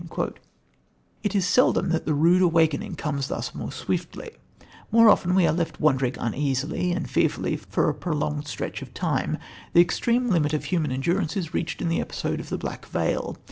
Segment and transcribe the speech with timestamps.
[1.21, 4.31] It is seldom that the rude awakening comes thus swiftly.
[4.91, 9.37] More often we are left wondering uneasily and fearfully for a prolonged stretch of time.
[9.73, 13.37] The extreme limit of human endurance is reached in the episode of the Black Veil.